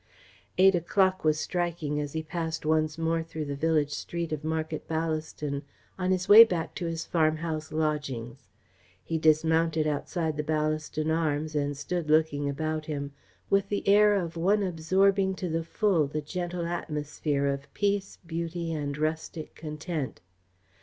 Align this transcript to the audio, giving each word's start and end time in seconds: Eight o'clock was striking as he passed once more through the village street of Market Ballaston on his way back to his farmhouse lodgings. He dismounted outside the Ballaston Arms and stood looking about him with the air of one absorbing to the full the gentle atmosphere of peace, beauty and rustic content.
Eight 0.57 0.73
o'clock 0.73 1.23
was 1.23 1.39
striking 1.39 1.99
as 2.01 2.13
he 2.13 2.23
passed 2.23 2.65
once 2.65 2.97
more 2.97 3.21
through 3.21 3.45
the 3.45 3.55
village 3.55 3.91
street 3.91 4.33
of 4.33 4.43
Market 4.43 4.87
Ballaston 4.87 5.61
on 5.99 6.09
his 6.09 6.27
way 6.27 6.43
back 6.43 6.73
to 6.73 6.87
his 6.87 7.05
farmhouse 7.05 7.71
lodgings. 7.71 8.49
He 9.03 9.19
dismounted 9.19 9.85
outside 9.85 10.37
the 10.37 10.43
Ballaston 10.43 11.11
Arms 11.11 11.53
and 11.53 11.77
stood 11.77 12.09
looking 12.09 12.49
about 12.49 12.87
him 12.87 13.11
with 13.47 13.69
the 13.69 13.87
air 13.87 14.15
of 14.15 14.35
one 14.35 14.63
absorbing 14.63 15.35
to 15.35 15.49
the 15.49 15.63
full 15.63 16.07
the 16.07 16.19
gentle 16.21 16.65
atmosphere 16.65 17.45
of 17.45 17.71
peace, 17.75 18.17
beauty 18.25 18.73
and 18.73 18.97
rustic 18.97 19.53
content. 19.53 20.19